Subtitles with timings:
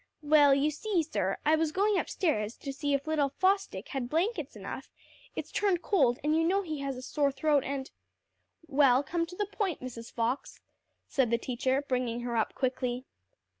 [0.23, 4.55] "Well, you see, sir, I was going upstairs to see if little Fosdick had blankets
[4.55, 4.89] enough;
[5.35, 7.91] it's turned cold, and you know he's had a sore throat, and"
[8.67, 10.11] "Well, come to the point, Mrs.
[10.11, 10.59] Fox,"
[11.07, 13.05] said the teacher, bringing her up quickly.